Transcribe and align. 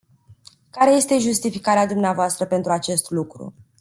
Care 0.69 0.91
este 0.91 1.19
justificarea 1.19 1.85
dvs. 1.87 2.35
pentru 2.49 2.71
acest 2.71 3.09
lucru? 3.11 3.53